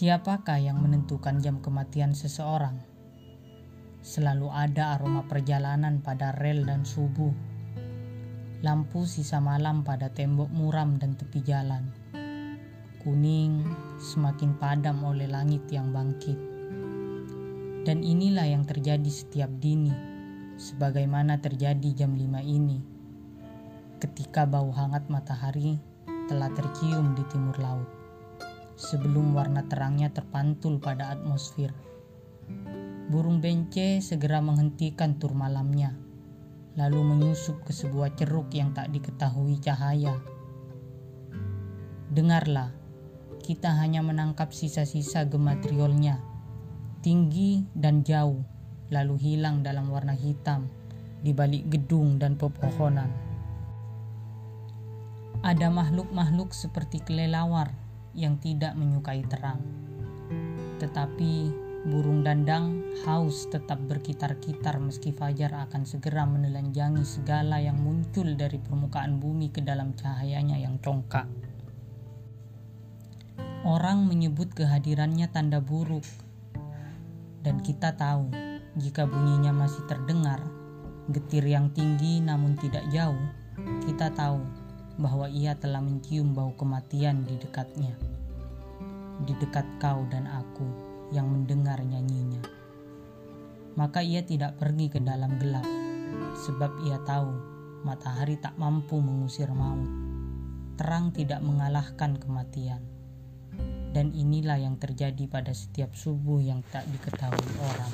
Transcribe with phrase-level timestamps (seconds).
[0.00, 2.80] Siapakah yang menentukan jam kematian seseorang?
[4.00, 7.28] Selalu ada aroma perjalanan pada rel dan subuh.
[8.64, 11.92] Lampu sisa malam pada tembok muram dan tepi jalan.
[13.04, 13.60] Kuning
[14.00, 16.40] semakin padam oleh langit yang bangkit.
[17.84, 19.92] Dan inilah yang terjadi setiap dini,
[20.56, 22.80] sebagaimana terjadi jam 5 ini.
[24.00, 25.76] Ketika bau hangat matahari
[26.24, 27.99] telah tercium di timur laut
[28.90, 31.70] sebelum warna terangnya terpantul pada atmosfer.
[33.06, 35.94] Burung bence segera menghentikan tur malamnya,
[36.74, 40.18] lalu menyusup ke sebuah ceruk yang tak diketahui cahaya.
[42.10, 42.74] Dengarlah,
[43.38, 46.18] kita hanya menangkap sisa-sisa gematriolnya,
[47.06, 48.42] tinggi dan jauh,
[48.90, 50.66] lalu hilang dalam warna hitam
[51.22, 53.10] di balik gedung dan pepohonan.
[55.40, 57.79] Ada makhluk-makhluk seperti kelelawar
[58.14, 59.62] yang tidak menyukai terang.
[60.80, 61.32] Tetapi
[61.80, 69.16] burung dandang haus tetap berkitar-kitar meski fajar akan segera menelanjangi segala yang muncul dari permukaan
[69.16, 71.24] bumi ke dalam cahayanya yang congkak.
[73.64, 76.04] Orang menyebut kehadirannya tanda buruk,
[77.40, 78.28] dan kita tahu
[78.76, 80.40] jika bunyinya masih terdengar,
[81.12, 83.20] getir yang tinggi namun tidak jauh,
[83.84, 84.40] kita tahu
[85.00, 87.96] bahwa ia telah mencium bau kematian di dekatnya.
[89.24, 90.68] Di dekat kau dan aku
[91.10, 92.44] yang mendengar nyanyinya.
[93.80, 95.64] Maka ia tidak pergi ke dalam gelap,
[96.44, 97.32] sebab ia tahu
[97.80, 99.88] matahari tak mampu mengusir maut.
[100.76, 102.84] Terang tidak mengalahkan kematian.
[103.90, 107.92] Dan inilah yang terjadi pada setiap subuh yang tak diketahui orang.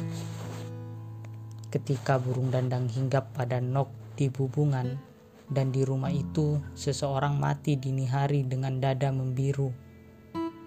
[1.73, 5.16] Ketika burung dandang hinggap pada nok di bubungan,
[5.47, 9.71] dan di rumah itu seseorang mati dini hari dengan dada membiru.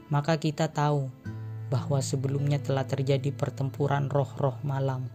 [0.09, 1.11] Maka kita tahu
[1.69, 5.05] bahwa sebelumnya telah terjadi pertempuran roh-roh malam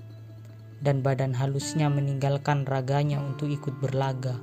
[0.85, 4.39] dan badan halusnya meninggalkan raganya untuk ikut berlaga.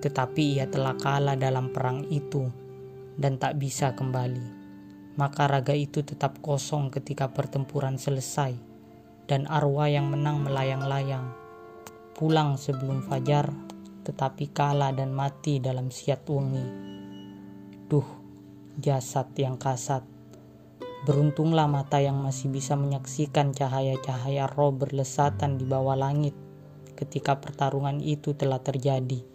[0.00, 2.48] Tetapi ia telah kalah dalam perang itu
[3.18, 4.68] dan tak bisa kembali.
[5.16, 8.52] Maka raga itu tetap kosong ketika pertempuran selesai
[9.26, 11.32] dan arwah yang menang melayang-layang.
[12.16, 13.48] Pulang sebelum fajar
[14.06, 16.66] tetapi kalah dan mati dalam siat wengi.
[17.90, 18.06] Duh,
[18.78, 20.06] jasad yang kasat.
[21.02, 26.38] Beruntunglah mata yang masih bisa menyaksikan cahaya-cahaya roh berlesatan di bawah langit
[26.94, 29.26] ketika pertarungan itu telah terjadi.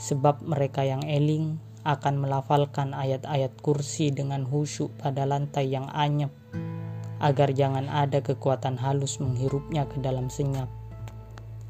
[0.00, 6.32] Sebab mereka yang eling akan melafalkan ayat-ayat kursi dengan husyuk pada lantai yang anyep,
[7.20, 10.77] agar jangan ada kekuatan halus menghirupnya ke dalam senyap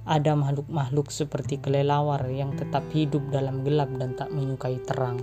[0.09, 5.21] ada makhluk-makhluk seperti kelelawar yang tetap hidup dalam gelap dan tak menyukai terang.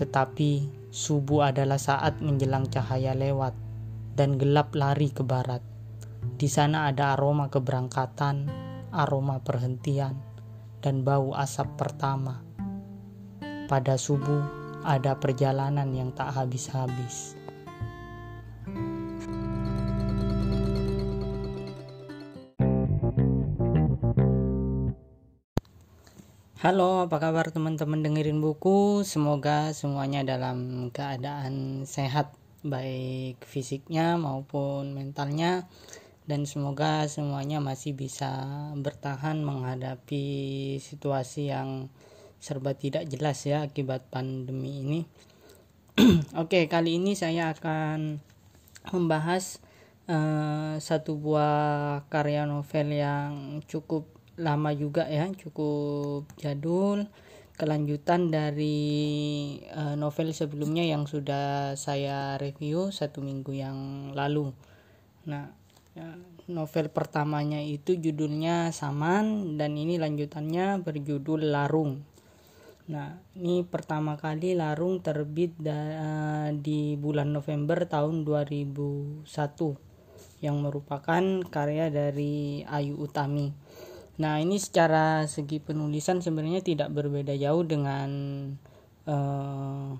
[0.00, 0.50] Tetapi
[0.88, 3.52] subuh adalah saat menjelang cahaya lewat
[4.16, 5.60] dan gelap lari ke barat.
[6.40, 8.48] Di sana ada aroma keberangkatan,
[8.96, 10.16] aroma perhentian,
[10.80, 12.40] dan bau asap pertama.
[13.68, 14.40] Pada subuh
[14.88, 17.35] ada perjalanan yang tak habis-habis.
[26.56, 29.04] Halo, apa kabar teman-teman dengerin buku?
[29.04, 32.32] Semoga semuanya dalam keadaan sehat,
[32.64, 35.68] baik fisiknya maupun mentalnya,
[36.24, 40.24] dan semoga semuanya masih bisa bertahan menghadapi
[40.80, 41.92] situasi yang
[42.40, 45.00] serba tidak jelas ya akibat pandemi ini.
[46.40, 48.16] Oke, kali ini saya akan
[48.96, 49.60] membahas
[50.08, 57.08] uh, satu buah karya novel yang cukup lama juga ya cukup jadul.
[57.56, 58.84] Kelanjutan dari
[59.72, 64.52] uh, novel sebelumnya yang sudah saya review satu minggu yang lalu.
[65.24, 65.48] Nah
[65.96, 66.20] ya,
[66.52, 72.04] novel pertamanya itu judulnya Saman dan ini lanjutannya berjudul Larung.
[72.92, 79.24] Nah ini pertama kali Larung terbit da, di bulan November tahun 2001
[80.44, 83.65] yang merupakan karya dari Ayu Utami
[84.16, 88.08] Nah, ini secara segi penulisan sebenarnya tidak berbeda jauh dengan
[89.04, 89.92] uh,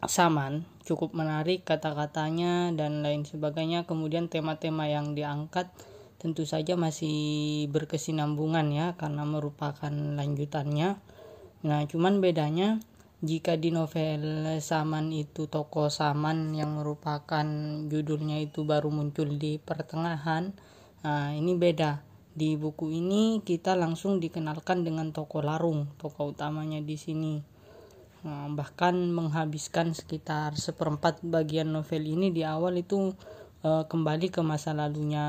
[0.00, 3.84] Saman, cukup menarik kata-katanya dan lain sebagainya.
[3.84, 5.68] Kemudian tema-tema yang diangkat
[6.16, 10.96] tentu saja masih berkesinambungan ya karena merupakan lanjutannya.
[11.60, 12.80] Nah, cuman bedanya
[13.20, 17.44] jika di novel Saman itu toko Saman yang merupakan
[17.84, 20.56] judulnya itu baru muncul di pertengahan,
[21.04, 26.94] nah ini beda di buku ini kita langsung dikenalkan dengan toko larung, toko utamanya di
[26.94, 27.34] sini.
[28.20, 33.16] nah, bahkan menghabiskan sekitar seperempat bagian novel ini di awal itu
[33.64, 35.24] uh, kembali ke masa lalunya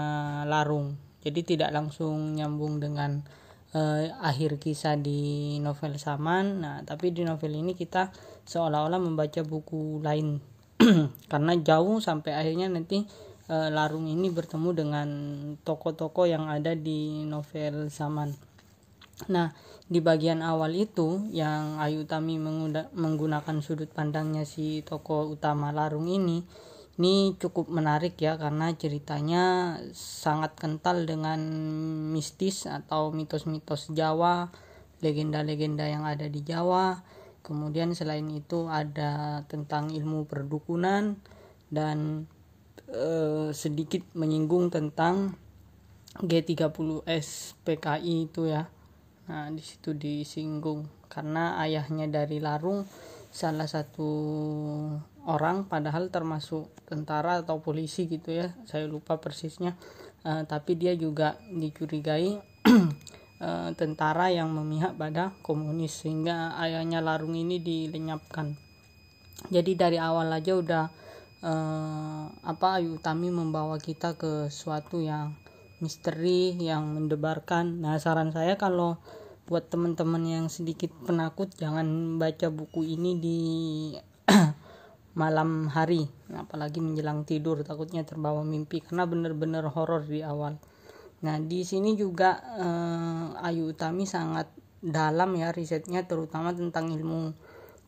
[0.48, 0.96] Larung.
[1.22, 3.22] Jadi tidak langsung nyambung dengan
[3.78, 6.64] uh, akhir kisah di novel Saman.
[6.64, 8.10] Nah tapi di novel ini kita
[8.48, 10.42] seolah-olah membaca buku lain.
[11.32, 13.06] Karena jauh sampai akhirnya nanti
[13.50, 15.10] uh, Larung ini bertemu dengan
[15.64, 18.52] tokoh-tokoh yang ada di novel Saman
[19.30, 19.54] Nah,
[19.92, 22.42] di bagian awal itu yang Ayu Tami
[22.96, 26.42] menggunakan sudut pandangnya si tokoh utama Larung ini,
[26.98, 31.42] ini cukup menarik ya karena ceritanya sangat kental dengan
[32.10, 34.50] mistis atau mitos-mitos Jawa,
[35.04, 37.04] legenda-legenda yang ada di Jawa.
[37.42, 41.18] Kemudian selain itu ada tentang ilmu perdukunan
[41.74, 42.30] dan
[42.92, 45.36] eh, sedikit menyinggung tentang
[46.20, 48.68] G30S PKI itu ya
[49.32, 52.84] Nah, di situ disinggung karena ayahnya dari Larung
[53.32, 54.12] salah satu
[55.24, 58.52] orang padahal termasuk tentara atau polisi gitu ya.
[58.68, 59.80] Saya lupa persisnya.
[60.22, 62.38] Uh, tapi dia juga dicurigai
[63.40, 68.54] uh, tentara yang memihak pada komunis sehingga ayahnya Larung ini dilenyapkan.
[69.50, 70.86] Jadi dari awal aja udah
[71.42, 75.38] uh, apa Ayu Utami membawa kita ke suatu yang
[75.82, 77.82] misteri yang mendebarkan.
[77.82, 79.02] Nah, saran saya kalau
[79.52, 83.40] buat teman-teman yang sedikit penakut jangan baca buku ini di
[85.20, 90.56] malam hari apalagi menjelang tidur takutnya terbawa mimpi karena benar-benar horor di awal
[91.20, 94.48] nah di sini juga eh, Ayu Utami sangat
[94.80, 97.36] dalam ya risetnya terutama tentang ilmu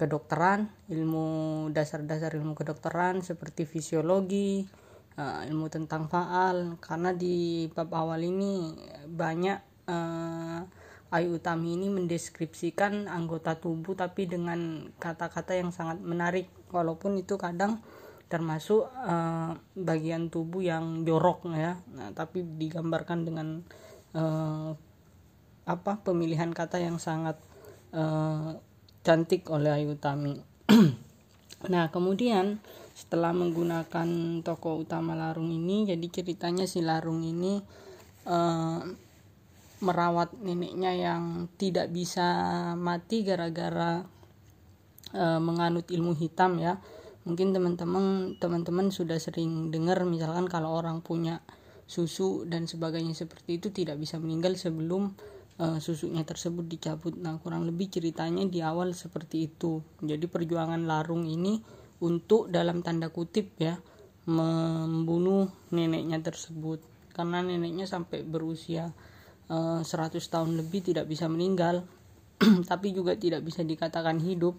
[0.03, 1.25] kedokteran ilmu
[1.71, 4.67] dasar-dasar ilmu kedokteran seperti fisiologi
[5.15, 6.75] eh, ilmu tentang faal.
[6.83, 8.75] Karena di bab awal ini
[9.07, 10.61] banyak eh,
[11.13, 16.49] Ayu Utami ini mendeskripsikan anggota tubuh tapi dengan kata-kata yang sangat menarik.
[16.73, 17.85] Walaupun itu kadang
[18.33, 21.77] termasuk uh, bagian tubuh yang jorok ya.
[21.93, 23.61] Nah, tapi digambarkan dengan
[24.17, 24.73] uh,
[25.69, 27.37] apa pemilihan kata yang sangat
[27.93, 28.57] uh,
[29.03, 30.39] cantik oleh Ayu Utami.
[31.63, 32.59] Nah kemudian
[32.91, 34.07] setelah menggunakan
[34.43, 37.55] tokoh utama Larung ini jadi ceritanya si Larung ini
[38.27, 38.83] uh,
[39.83, 42.23] merawat neneknya yang tidak bisa
[42.79, 44.07] mati gara-gara
[45.11, 46.79] e, menganut ilmu hitam ya.
[47.27, 51.43] Mungkin teman-teman teman-teman sudah sering dengar misalkan kalau orang punya
[51.83, 55.15] susu dan sebagainya seperti itu tidak bisa meninggal sebelum
[55.57, 57.13] e, susunya tersebut dicabut.
[57.17, 59.81] Nah kurang lebih ceritanya di awal seperti itu.
[60.01, 61.61] Jadi perjuangan larung ini
[62.03, 63.77] untuk dalam tanda kutip ya
[64.29, 66.79] membunuh neneknya tersebut.
[67.13, 68.91] Karena neneknya sampai berusia
[69.47, 71.83] 100 eh, tahun lebih tidak bisa meninggal
[72.71, 74.57] tapi juga tidak bisa dikatakan hidup.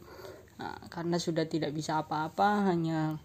[0.55, 3.19] Nah, karena sudah tidak bisa apa-apa hanya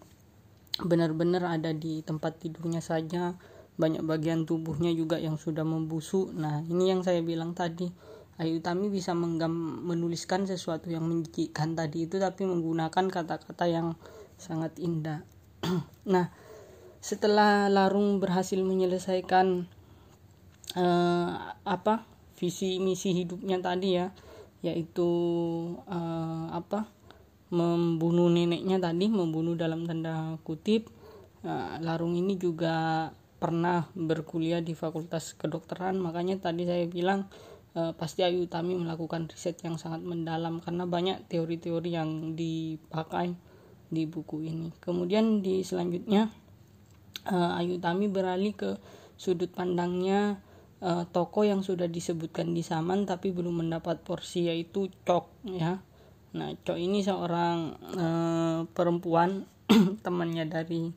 [0.80, 3.36] benar-benar ada di tempat tidurnya saja
[3.80, 6.36] banyak bagian tubuhnya juga yang sudah membusuk.
[6.36, 7.88] Nah ini yang saya bilang tadi.
[8.40, 9.52] Ayu Tami bisa menggam,
[9.84, 13.96] menuliskan sesuatu yang menjijikkan tadi itu tapi menggunakan kata-kata yang
[14.40, 15.24] sangat indah.
[16.12, 16.32] Nah
[17.00, 19.64] setelah Larung berhasil menyelesaikan
[20.76, 21.30] uh,
[21.64, 22.04] apa
[22.36, 24.12] visi misi hidupnya tadi ya
[24.60, 25.08] yaitu
[25.88, 26.88] uh, apa
[27.48, 30.92] membunuh neneknya tadi membunuh dalam tanda kutip
[31.42, 33.08] uh, Larung ini juga
[33.40, 37.32] pernah berkuliah di Fakultas Kedokteran makanya tadi saya bilang
[37.72, 43.32] uh, pasti Ayu Utami melakukan riset yang sangat mendalam karena banyak teori-teori yang dipakai
[43.90, 46.28] di buku ini kemudian di selanjutnya
[47.26, 48.76] uh, Ayu Utami beralih ke
[49.20, 50.40] sudut pandangnya
[50.80, 55.80] uh, toko yang sudah disebutkan di Saman tapi belum mendapat porsi yaitu Cok ya.
[56.30, 57.58] Nah, Cok ini seorang
[57.98, 59.44] uh, perempuan
[60.04, 60.90] temannya dari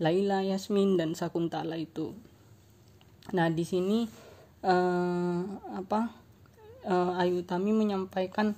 [0.00, 2.16] Laila, Yasmin dan Sakuntala itu.
[3.36, 4.08] Nah, di sini
[4.64, 5.40] uh,
[5.76, 6.10] apa
[6.88, 8.56] uh, Ayu Tami menyampaikan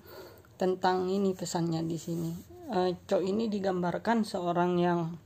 [0.56, 2.32] tentang ini pesannya di sini.
[2.70, 5.18] Uh, Cok ini digambarkan seorang yang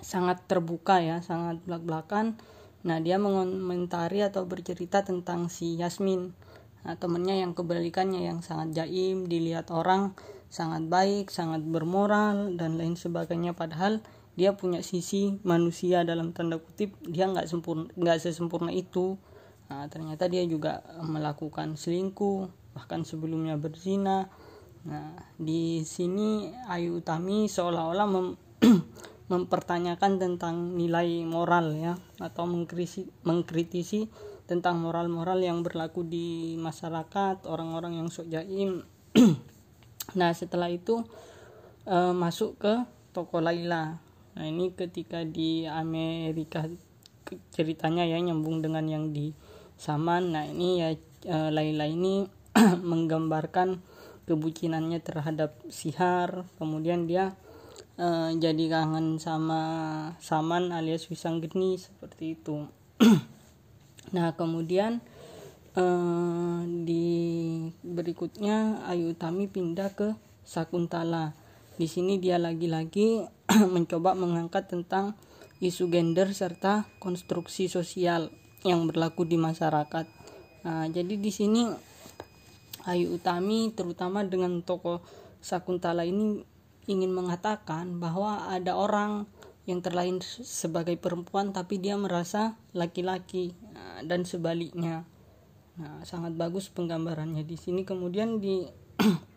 [0.00, 2.38] sangat terbuka ya, sangat belak-belakan
[2.84, 6.36] Nah, dia mengomentari atau bercerita tentang si Yasmin,
[6.84, 10.12] nah, temennya yang kebalikannya yang sangat jaim, dilihat orang
[10.52, 13.56] sangat baik, sangat bermoral dan lain sebagainya.
[13.56, 19.18] Padahal dia punya sisi manusia dalam tanda kutip dia nggak sempurna nggak sesempurna itu.
[19.70, 24.28] Nah, ternyata dia juga melakukan selingkuh bahkan sebelumnya berzina.
[24.84, 28.04] Nah, di sini Ayu Utami seolah-olah
[29.32, 34.12] mempertanyakan tentang nilai moral ya atau mengkritisi, mengkritisi
[34.44, 38.84] tentang moral-moral yang berlaku di masyarakat orang-orang yang sok jaim
[40.18, 41.00] nah setelah itu
[41.88, 42.74] uh, masuk ke
[43.16, 44.03] toko Laila
[44.34, 46.66] nah ini ketika di Amerika
[47.50, 49.32] ceritanya ya nyambung dengan yang di
[49.74, 50.34] Saman.
[50.34, 50.90] Nah ini ya
[51.28, 52.28] uh, Laila ini
[52.90, 53.80] menggambarkan
[54.28, 56.46] kebucinannya terhadap Sihar.
[56.60, 57.34] Kemudian dia
[57.98, 59.60] uh, jadi kangen sama
[60.22, 62.68] Saman alias Wisanggeni seperti itu.
[64.14, 65.02] Nah kemudian
[65.74, 67.16] uh, di
[67.82, 70.14] berikutnya Ayu Utami pindah ke
[70.46, 71.34] Sakuntala
[71.74, 73.26] di sini dia lagi-lagi
[73.74, 75.18] mencoba mengangkat tentang
[75.58, 78.30] isu gender serta konstruksi sosial
[78.62, 80.06] yang berlaku di masyarakat.
[80.64, 81.68] Nah, jadi di sini
[82.84, 85.00] Ayu Utami terutama dengan tokoh
[85.44, 86.40] Sakuntala ini
[86.88, 89.28] ingin mengatakan bahwa ada orang
[89.64, 95.08] yang terlahir sebagai perempuan tapi dia merasa laki-laki nah, dan sebaliknya.
[95.80, 98.68] Nah, sangat bagus penggambarannya di sini kemudian di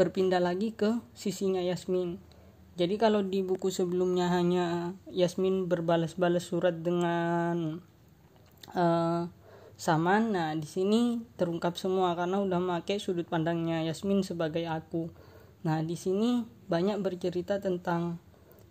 [0.00, 2.16] berpindah lagi ke sisinya Yasmin.
[2.80, 7.84] Jadi kalau di buku sebelumnya hanya Yasmin berbalas-balas surat dengan
[8.72, 9.28] uh,
[9.76, 10.32] Saman.
[10.32, 15.12] Nah, di sini terungkap semua karena udah pakai sudut pandangnya Yasmin sebagai aku.
[15.68, 18.16] Nah, di sini banyak bercerita tentang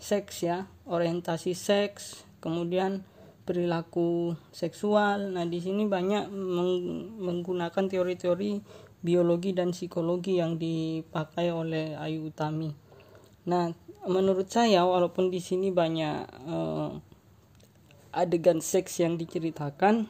[0.01, 3.05] seks ya, orientasi seks, kemudian
[3.45, 5.33] perilaku seksual.
[5.33, 6.73] Nah, di sini banyak meng
[7.21, 8.61] menggunakan teori-teori
[8.99, 12.71] biologi dan psikologi yang dipakai oleh Ayu Utami.
[13.47, 13.71] Nah,
[14.07, 16.91] menurut saya walaupun di sini banyak uh,
[18.11, 20.09] adegan seks yang diceritakan,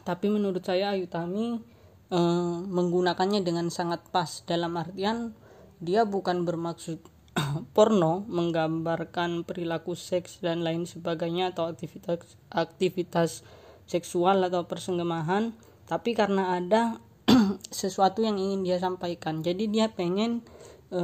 [0.00, 1.60] tapi menurut saya Ayu Tami
[2.08, 2.20] e,
[2.64, 5.36] menggunakannya dengan sangat pas dalam artian
[5.84, 7.04] dia bukan bermaksud
[7.76, 13.44] porno menggambarkan perilaku seks dan lain sebagainya atau aktivitas aktivitas
[13.84, 15.52] seksual atau persenggemahan
[15.84, 17.04] tapi karena ada
[17.72, 20.44] sesuatu yang ingin dia sampaikan jadi dia pengen
[20.88, 21.00] e,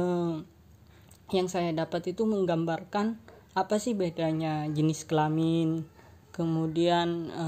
[1.29, 3.21] yang saya dapat itu menggambarkan
[3.53, 5.85] apa sih bedanya jenis kelamin
[6.33, 7.47] kemudian e,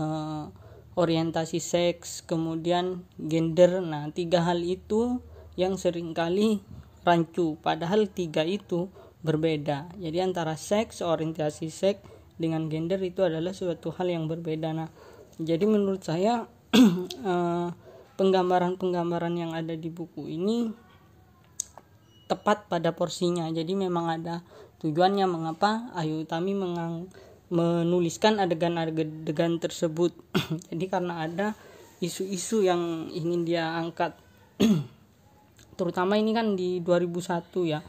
[0.96, 3.80] orientasi seks, kemudian gender.
[3.80, 5.24] Nah, tiga hal itu
[5.56, 6.60] yang sering kali
[7.08, 8.92] rancu, padahal tiga itu
[9.24, 9.92] berbeda.
[9.98, 12.04] Jadi antara seks, orientasi seks
[12.36, 14.74] dengan gender itu adalah suatu hal yang berbeda.
[14.74, 14.90] Nah,
[15.40, 17.68] jadi menurut saya eh,
[18.22, 20.70] penggambaran-penggambaran yang ada di buku ini
[22.30, 23.50] tepat pada porsinya.
[23.50, 24.46] Jadi memang ada
[24.86, 27.10] tujuannya mengapa Ayu Utami mengang
[27.50, 30.14] menuliskan adegan-adegan tersebut.
[30.70, 31.58] Jadi karena ada
[31.98, 34.14] isu-isu yang ingin dia angkat.
[35.82, 37.82] Terutama ini kan di 2001 ya.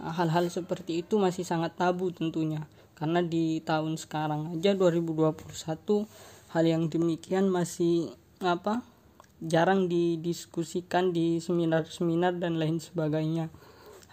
[0.00, 2.64] Hal-hal seperti itu masih sangat tabu tentunya.
[2.96, 5.44] Karena di tahun sekarang aja 2021
[6.56, 8.10] hal yang demikian masih
[8.40, 8.93] apa
[9.44, 13.52] jarang didiskusikan di seminar-seminar dan lain sebagainya.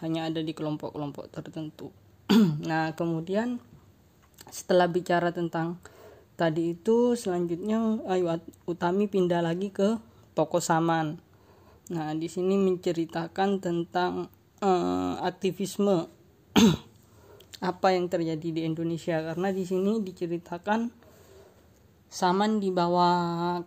[0.04, 1.90] Hanya ada di kelompok-kelompok tertentu.
[2.68, 3.64] Nah kemudian
[4.52, 5.80] setelah bicara tentang
[6.36, 8.28] tadi itu selanjutnya Ayu
[8.68, 10.00] Utami pindah lagi ke
[10.36, 11.20] toko Saman.
[11.92, 14.32] Nah, di sini menceritakan tentang
[14.64, 16.08] uh, aktivisme
[17.72, 19.20] apa yang terjadi di Indonesia.
[19.20, 21.01] Karena di sini diceritakan
[22.12, 23.10] Saman dibawa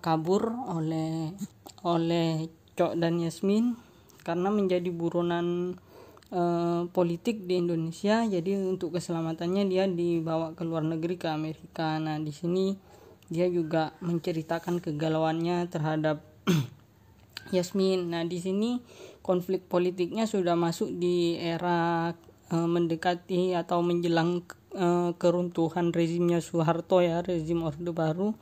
[0.05, 1.33] kabur oleh
[1.81, 3.75] oleh Cok dan Yasmin
[4.21, 5.81] karena menjadi buronan
[6.35, 8.27] Eh, politik di Indonesia.
[8.27, 11.95] Jadi untuk keselamatannya dia dibawa ke luar negeri ke Amerika.
[12.03, 12.75] Nah di sini
[13.31, 16.27] dia juga menceritakan kegalauannya terhadap
[17.55, 18.11] Yasmin.
[18.11, 18.83] Nah di sini
[19.23, 22.11] konflik politiknya sudah masuk di era
[22.51, 24.43] e, mendekati atau menjelang
[24.75, 28.35] e, keruntuhan rezimnya Soeharto ya rezim Orde Baru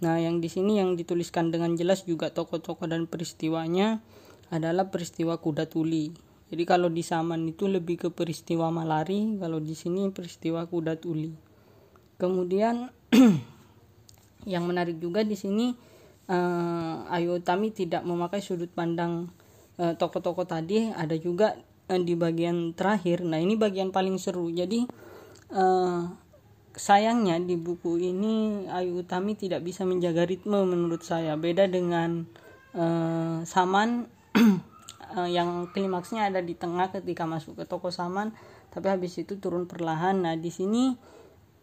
[0.00, 4.04] nah yang di sini yang dituliskan dengan jelas juga tokoh-tokoh dan peristiwanya
[4.52, 6.12] adalah peristiwa kuda tuli
[6.46, 11.34] jadi kalau di Saman itu lebih ke peristiwa malari, kalau di sini peristiwa kuda tuli.
[12.22, 12.86] Kemudian
[14.52, 15.74] yang menarik juga di sini
[16.30, 19.26] uh, Ayu Utami tidak memakai sudut pandang
[19.82, 21.58] uh, tokoh-tokoh tadi, ada juga
[21.90, 23.26] uh, di bagian terakhir.
[23.26, 24.46] Nah, ini bagian paling seru.
[24.46, 24.86] Jadi
[25.52, 26.10] uh,
[26.76, 31.34] sayangnya di buku ini Ayu Utami tidak bisa menjaga ritme menurut saya.
[31.34, 32.28] Beda dengan
[32.76, 34.06] uh, Saman
[35.16, 38.36] uh, yang klimaksnya ada di tengah ketika masuk ke toko saman
[38.70, 40.92] tapi habis itu turun perlahan nah di sini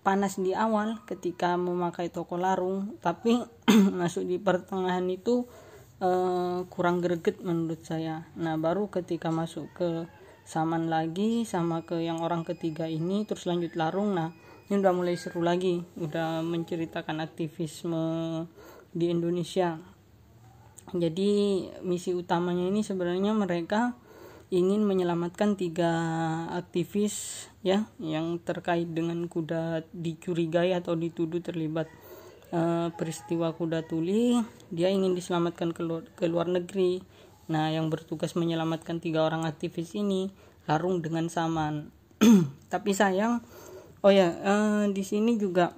[0.02, 3.40] panas di awal ketika memakai toko larung tapi
[4.02, 5.46] masuk di pertengahan itu
[6.02, 10.10] uh, kurang greget menurut saya nah baru ketika masuk ke
[10.43, 14.15] saman lagi sama ke yang orang ketiga ini terus lanjut larung.
[14.15, 14.35] Nah
[14.67, 15.83] ini udah mulai seru lagi.
[16.00, 18.05] Udah menceritakan aktivisme
[18.91, 19.79] di Indonesia.
[20.93, 23.95] Jadi misi utamanya ini sebenarnya mereka
[24.53, 25.89] ingin menyelamatkan tiga
[26.53, 31.89] aktivis ya yang terkait dengan kuda dicurigai atau dituduh terlibat
[32.53, 34.38] uh, peristiwa kuda tuli.
[34.69, 37.01] Dia ingin diselamatkan ke luar, ke luar negeri
[37.51, 40.31] nah yang bertugas menyelamatkan tiga orang aktivis ini
[40.67, 41.91] larung dengan saman.
[42.73, 43.43] Tapi sayang
[44.03, 45.75] oh ya uh, di sini juga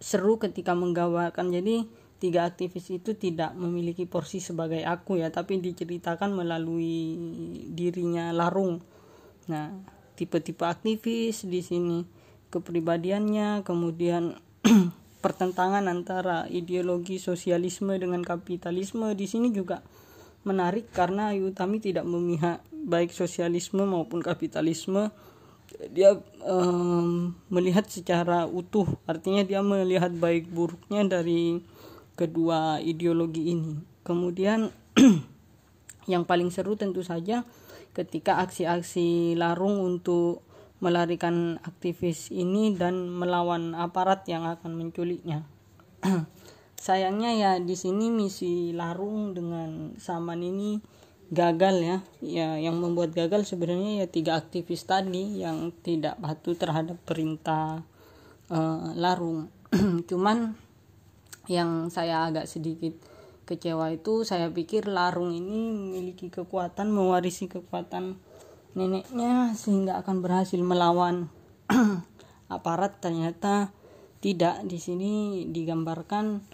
[0.00, 1.52] seru ketika menggawakan.
[1.52, 1.84] Jadi
[2.20, 7.16] tiga aktivis itu tidak memiliki porsi sebagai aku ya tapi diceritakan melalui
[7.72, 8.84] dirinya larung.
[9.48, 9.72] Nah
[10.20, 12.04] tipe-tipe aktivis di sini
[12.52, 14.36] kepribadiannya kemudian
[15.24, 19.16] pertentangan antara ideologi sosialisme dengan kapitalisme.
[19.16, 19.80] Di sini juga
[20.42, 25.12] menarik karena Ayu Utami tidak memihak baik sosialisme maupun kapitalisme.
[25.92, 28.88] Dia um, melihat secara utuh.
[29.06, 31.62] Artinya dia melihat baik buruknya dari
[32.18, 33.78] kedua ideologi ini.
[34.02, 34.72] Kemudian
[36.12, 37.46] yang paling seru tentu saja
[37.94, 40.42] ketika aksi-aksi larung untuk
[40.80, 45.44] melarikan aktivis ini dan melawan aparat yang akan menculiknya
[46.80, 50.80] sayangnya ya di sini misi larung dengan saman ini
[51.28, 51.98] gagal ya.
[52.24, 57.84] Ya yang membuat gagal sebenarnya ya tiga aktivis tadi yang tidak patuh terhadap perintah
[58.48, 59.52] uh, larung.
[60.10, 60.56] Cuman
[61.52, 62.96] yang saya agak sedikit
[63.44, 68.14] kecewa itu saya pikir larung ini memiliki kekuatan mewarisi kekuatan
[68.78, 71.28] neneknya sehingga akan berhasil melawan
[72.56, 73.04] aparat.
[73.04, 73.70] Ternyata
[74.24, 74.66] tidak.
[74.66, 76.49] Di sini digambarkan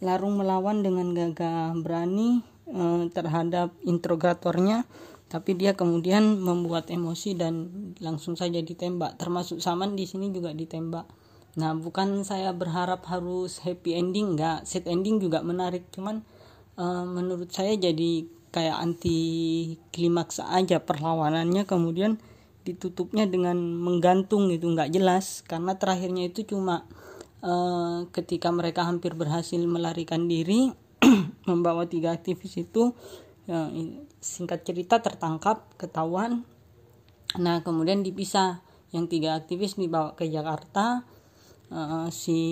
[0.00, 4.86] larung melawan dengan gagah berani Eh, terhadap interrogatornya
[5.26, 7.66] tapi dia kemudian membuat emosi dan
[7.98, 9.18] langsung saja ditembak.
[9.18, 11.02] Termasuk Saman di sini juga ditembak.
[11.58, 16.22] Nah bukan saya berharap harus happy ending nggak set ending juga menarik cuman
[16.78, 19.18] uh, menurut saya jadi kayak anti
[19.90, 21.66] klimaks aja perlawanannya.
[21.66, 22.22] Kemudian
[22.62, 25.42] ditutupnya dengan menggantung itu nggak jelas.
[25.42, 26.86] Karena terakhirnya itu cuma
[27.44, 30.72] uh, ketika mereka hampir berhasil melarikan diri
[31.48, 32.92] membawa tiga aktivis itu
[33.48, 33.68] ya,
[34.20, 36.44] singkat cerita tertangkap ketahuan.
[37.40, 38.64] Nah kemudian dipisah.
[38.90, 41.06] Yang tiga aktivis dibawa ke Jakarta.
[41.70, 42.42] Uh, si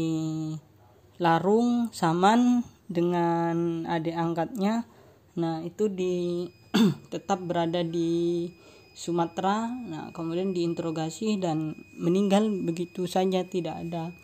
[1.18, 4.87] Larung Saman dengan adik angkatnya.
[5.35, 6.46] Nah itu di
[7.12, 8.46] tetap berada di
[8.94, 9.66] Sumatera.
[9.66, 12.46] Nah kemudian diinterogasi dan meninggal.
[12.46, 14.14] Begitu saja tidak ada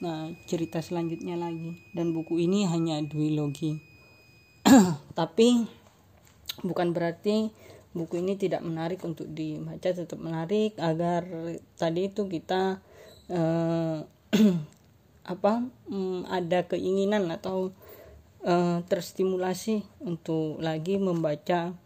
[0.00, 3.84] Nah, cerita selanjutnya lagi dan buku ini hanya duologi.
[5.18, 5.68] Tapi
[6.64, 7.52] bukan berarti
[7.92, 11.28] buku ini tidak menarik untuk dibaca, tetap menarik agar
[11.76, 12.80] tadi itu kita
[13.28, 14.00] eh,
[15.36, 15.52] apa
[15.92, 17.76] mm, ada keinginan atau
[18.40, 21.76] eh, terstimulasi untuk lagi membaca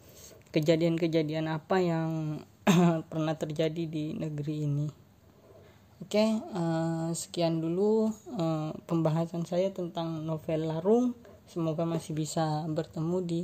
[0.55, 2.11] kejadian-kejadian apa yang
[3.11, 5.04] pernah terjadi di negeri ini.
[6.05, 11.17] Oke, uh, sekian dulu uh, pembahasan saya tentang novel Larung.
[11.49, 13.41] Semoga masih bisa bertemu di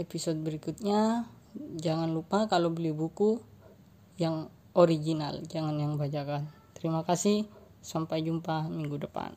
[0.00, 1.28] episode berikutnya.
[1.76, 3.44] Jangan lupa kalau beli buku
[4.16, 6.48] yang original, jangan yang bajakan.
[6.72, 7.44] Terima kasih,
[7.84, 9.36] sampai jumpa minggu depan.